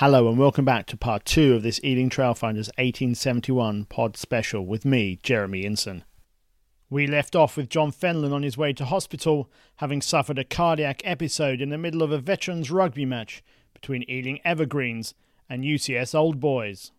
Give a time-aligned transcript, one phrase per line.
[0.00, 4.84] Hello and welcome back to part two of this Ealing Trailfinders 1871 pod special with
[4.84, 6.02] me, Jeremy Inson.
[6.90, 11.00] We left off with John Fenlon on his way to hospital, having suffered a cardiac
[11.02, 15.14] episode in the middle of a veterans rugby match between Ealing Evergreens
[15.48, 16.92] and UCS Old Boys.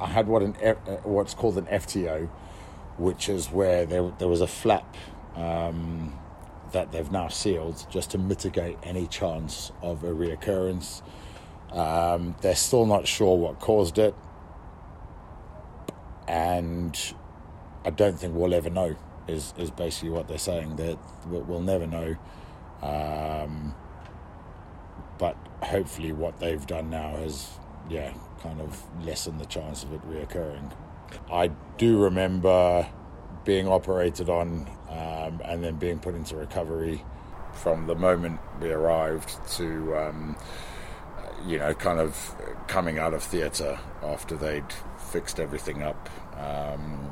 [0.00, 0.72] I had what an uh,
[1.02, 2.26] what's called an PFO,
[2.96, 4.96] which is where there there was a flap
[5.34, 6.18] um,
[6.72, 11.02] that they've now sealed just to mitigate any chance of a reoccurrence.
[11.76, 14.14] Um, they're still not sure what caused it,
[16.26, 16.98] and
[17.84, 18.96] I don't think we'll ever know.
[19.28, 20.76] Is is basically what they're saying.
[20.76, 22.16] That we'll never know.
[22.82, 23.74] Um,
[25.18, 27.50] but hopefully, what they've done now has,
[27.90, 30.72] yeah, kind of lessened the chance of it reoccurring.
[31.30, 32.88] I do remember
[33.44, 37.04] being operated on um, and then being put into recovery
[37.52, 39.96] from the moment we arrived to.
[39.96, 40.36] Um,
[41.46, 42.34] you know, kind of
[42.66, 46.08] coming out of theatre after they'd fixed everything up.
[46.36, 47.10] Um,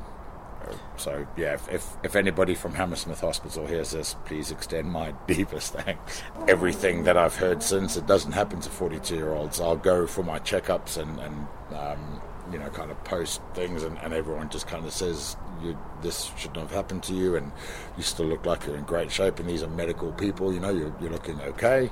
[0.96, 5.74] so yeah, if, if, if anybody from Hammersmith Hospital hears this, please extend my deepest
[5.74, 6.22] thanks.
[6.48, 9.60] Everything that I've heard since, it doesn't happen to 42 year olds.
[9.60, 13.98] I'll go for my checkups and, and um, you know, kind of post things, and,
[13.98, 17.50] and everyone just kind of says, you, this shouldn't have happened to you, and
[17.96, 20.70] you still look like you're in great shape, and these are medical people, you know,
[20.70, 21.90] you're, you're looking okay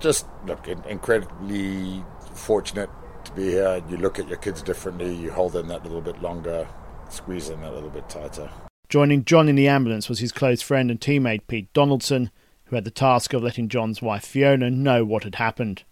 [0.00, 2.90] just look incredibly fortunate
[3.24, 3.82] to be here.
[3.88, 5.14] You look at your kids differently.
[5.14, 6.68] You hold them that little bit longer,
[7.10, 8.50] squeeze them a little bit tighter.
[8.88, 12.30] Joining John in the ambulance was his close friend and teammate Pete Donaldson,
[12.66, 15.84] who had the task of letting John's wife Fiona know what had happened.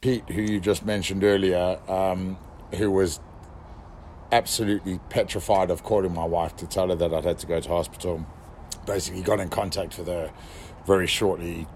[0.00, 2.38] Pete, who you just mentioned earlier, um,
[2.74, 3.20] who was
[4.30, 7.68] absolutely petrified of calling my wife to tell her that I'd had to go to
[7.68, 8.26] hospital,
[8.86, 10.32] basically got in contact with her
[10.86, 11.66] very shortly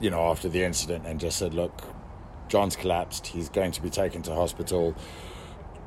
[0.00, 1.82] you know, after the incident and just said, look,
[2.48, 3.26] John's collapsed.
[3.28, 4.94] He's going to be taken to hospital.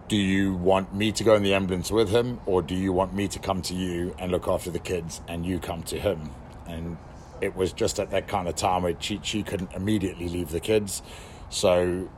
[0.08, 3.14] Do you want me to go in the ambulance with him, or do you want
[3.14, 6.30] me to come to you and look after the kids and you come to him?
[6.68, 6.97] And
[7.40, 10.59] it was just at that kind of time where she, she couldn't immediately leave the
[10.59, 11.02] kids.
[11.50, 12.09] So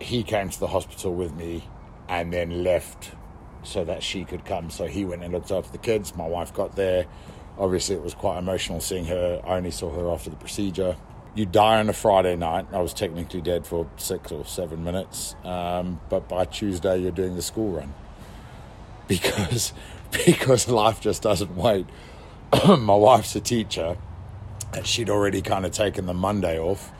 [0.00, 1.64] he came to the hospital with me
[2.08, 3.10] and then left
[3.64, 4.70] so that she could come.
[4.70, 6.14] So he went and looked after the kids.
[6.14, 7.06] My wife got there.
[7.58, 9.42] Obviously, it was quite emotional seeing her.
[9.44, 10.96] I only saw her after the procedure
[11.38, 12.66] you die on a Friday night.
[12.72, 17.36] I was technically dead for six or seven minutes, um, but by Tuesday you're doing
[17.36, 17.94] the school run
[19.08, 19.72] because
[20.10, 21.86] because life just doesn't wait.
[22.66, 23.96] My wife's a teacher,
[24.72, 26.90] and she'd already kind of taken the Monday off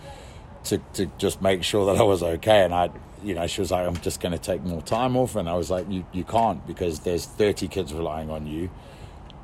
[0.65, 2.91] to to just make sure that I was okay, and I.
[3.21, 5.55] You know, she was like, "I'm just going to take more time off," and I
[5.57, 8.71] was like, "You, you can't because there's 30 kids relying on you."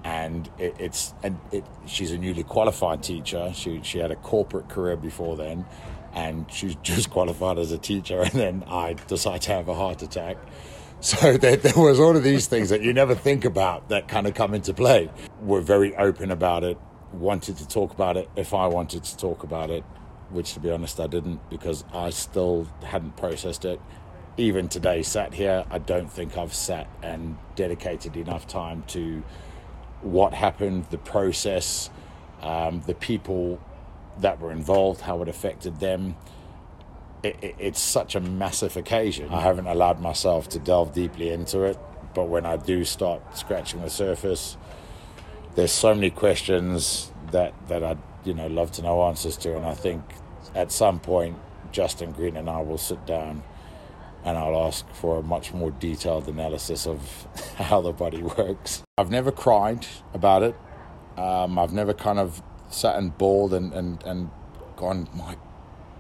[0.05, 3.51] And it, it's and it, she's a newly qualified teacher.
[3.55, 5.65] She she had a corporate career before then,
[6.13, 8.21] and she's just qualified as a teacher.
[8.21, 10.37] And then I decided to have a heart attack.
[11.01, 14.27] So there, there was all of these things that you never think about that kind
[14.27, 15.11] of come into play.
[15.41, 16.79] We're very open about it.
[17.13, 19.85] Wanted to talk about it if I wanted to talk about it,
[20.31, 23.81] which to be honest I didn't because I still hadn't processed it.
[24.37, 29.23] Even today, sat here, I don't think I've sat and dedicated enough time to
[30.05, 31.91] what happened, the process,
[32.43, 33.61] um, the people
[34.21, 36.17] that were involved, how it affected them.
[37.23, 39.31] It, it, it's such a massive occasion.
[39.33, 41.79] I haven't allowed myself to delve deeply into it,
[42.15, 44.57] but when I do start scratching the surface,
[45.55, 49.65] there's so many questions that that I you know love to know answers to, and
[49.65, 50.03] I think
[50.55, 51.37] at some point
[51.73, 53.43] Justin Green and I will sit down
[54.25, 58.83] and I'll ask for a much more detailed analysis of how the body works.
[58.97, 60.57] I've never cried about it.
[61.17, 64.31] Um, I've never kind of sat and bawled and, and, and
[64.77, 65.37] gone, my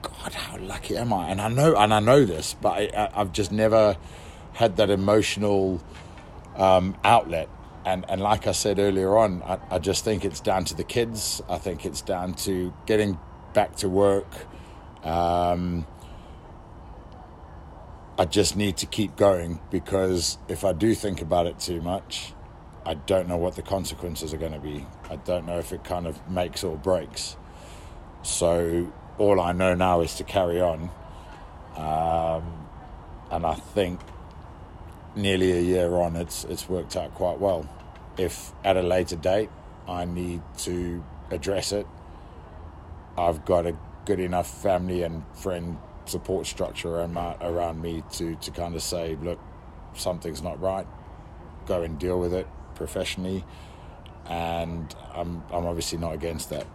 [0.03, 1.29] God, how lucky am I?
[1.31, 3.97] And I know and I know this, but I, have just never
[4.53, 5.83] had that emotional
[6.57, 7.49] um, outlet.
[7.87, 10.85] And and like I said earlier on, I, I just think it's down to the
[10.85, 11.43] kids.
[11.49, 13.19] I think it's down to getting
[13.53, 14.29] back to work.
[15.03, 15.87] Um,
[18.17, 22.33] I just need to keep going because if I do think about it too much,
[22.87, 24.87] I don't know what the consequences are going to be.
[25.11, 27.37] I don't know if it kind of makes or breaks.
[28.23, 30.91] So all I know now is to carry on.
[31.77, 32.69] Um,
[33.33, 33.99] and I think
[35.17, 37.69] nearly a year on, it's it's worked out quite well.
[38.17, 39.51] If at a later date
[39.89, 41.89] I need to address it,
[43.19, 48.35] I've got a good enough family and friend support structure around, my, around me to,
[48.37, 49.41] to kind of say, look,
[49.95, 50.87] something's not right,
[51.67, 53.45] go and deal with it professionally.
[54.27, 56.67] And I'm, I'm obviously not against that.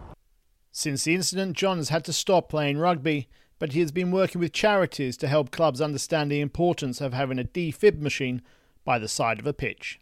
[0.72, 3.28] Since the incident, John has had to stop playing rugby,
[3.58, 7.38] but he has been working with charities to help clubs understand the importance of having
[7.38, 8.42] a defib machine
[8.84, 10.00] by the side of a pitch.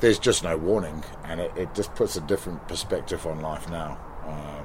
[0.00, 3.98] There's just no warning, and it, it just puts a different perspective on life now.
[4.26, 4.63] Um,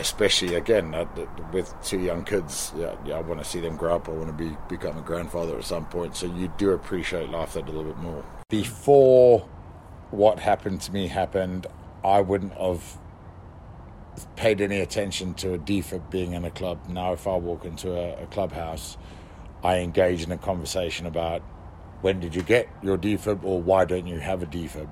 [0.00, 1.06] especially again uh,
[1.52, 2.72] with two young kids.
[2.76, 4.08] Yeah, yeah I want to see them grow up.
[4.08, 6.16] I want to be become a grandfather at some point.
[6.16, 8.24] So you do appreciate life that a little bit more.
[8.48, 9.40] Before
[10.10, 11.66] what happened to me happened,
[12.04, 12.98] I wouldn't have
[14.36, 16.88] paid any attention to a defib being in a club.
[16.88, 18.96] Now, if I walk into a, a clubhouse,
[19.62, 21.42] I engage in a conversation about
[22.00, 24.88] when did you get your defib or why don't you have a defib.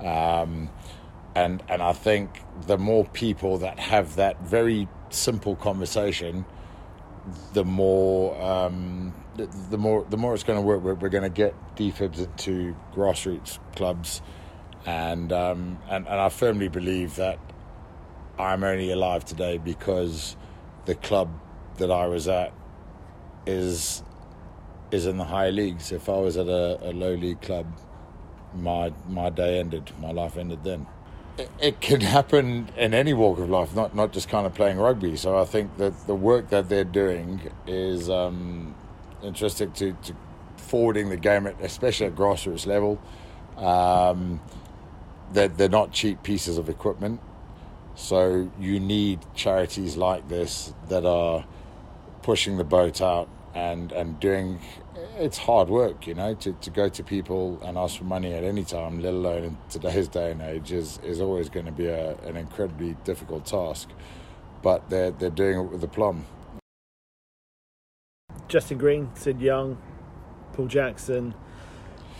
[0.00, 0.70] Um,
[1.34, 6.44] and and I think the more people that have that very simple conversation,
[7.52, 10.82] the more um, the, the, more the more it's going to work.
[10.82, 14.22] We're, we're going to get defibs into grassroots clubs,
[14.86, 17.38] and um, and and I firmly believe that
[18.38, 20.36] I'm only alive today because
[20.86, 21.30] the club
[21.78, 22.52] that I was at
[23.46, 24.02] is
[24.90, 25.92] is in the higher leagues.
[25.92, 27.66] If I was at a, a low league club,
[28.54, 30.86] my my day ended, my life ended then.
[31.60, 35.16] It, can happen in any walk of life, not not just kind of playing rugby.
[35.16, 38.74] So I think that the work that they're doing is um,
[39.22, 40.14] interesting to, to
[40.56, 43.00] forwarding the game, at, especially at grassroots level.
[43.56, 44.40] Um,
[45.32, 47.20] they're, they're not cheap pieces of equipment.
[47.94, 51.44] So you need charities like this that are
[52.22, 53.28] pushing the boat out
[53.58, 54.60] and, and doing
[55.18, 58.44] it's hard work, you know, to, to go to people and ask for money at
[58.44, 61.86] any time, let alone in today's day and age, is, is always going to be
[61.86, 63.88] a, an incredibly difficult task.
[64.62, 66.26] But they're, they're doing it with aplomb.
[68.48, 69.78] Justin Green, Sid Young,
[70.52, 71.34] Paul Jackson,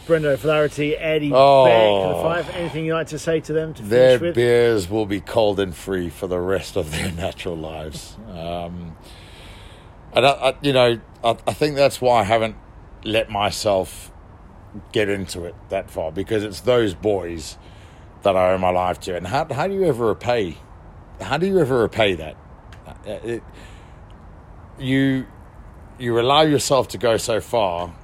[0.07, 2.57] Brendan O'Flaherty, Eddie oh, Beck, the five.
[2.57, 3.75] Anything you'd like to say to them?
[3.75, 8.17] To their beers will be cold and free for the rest of their natural lives.
[8.29, 8.97] Um,
[10.15, 12.57] and I, I, you know, I, I think that's why I haven't
[13.05, 14.11] let myself
[14.93, 17.57] get into it that far because it's those boys
[18.23, 19.17] that I owe my life to.
[19.17, 20.59] And how how do you ever repay?
[21.21, 22.37] How do you ever repay that?
[22.87, 23.43] Uh, it,
[24.79, 25.27] you
[25.99, 27.95] you allow yourself to go so far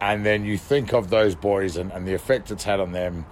[0.00, 3.26] and then you think of those boys and, and the effect it's had on them.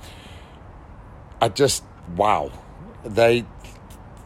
[1.40, 1.84] I just
[2.16, 2.50] wow,
[3.04, 3.44] they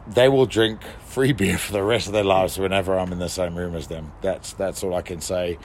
[0.07, 3.29] they will drink free beer for the rest of their lives whenever I'm in the
[3.29, 4.11] same room as them.
[4.21, 5.59] That's that's all I can say.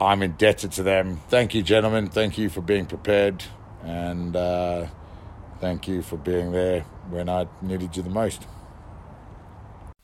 [0.00, 1.20] I'm indebted to them.
[1.28, 2.08] Thank you, gentlemen.
[2.08, 3.44] Thank you for being prepared,
[3.84, 4.86] and uh,
[5.60, 6.80] thank you for being there
[7.10, 8.46] when I needed you the most.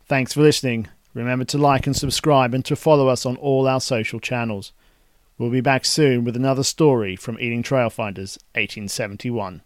[0.06, 0.88] Thanks for listening.
[1.14, 4.72] Remember to like and subscribe and to follow us on all our social channels.
[5.36, 9.62] We'll be back soon with another story from Ealing Trailfinders 1871.